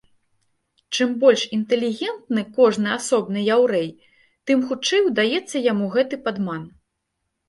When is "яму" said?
5.67-5.91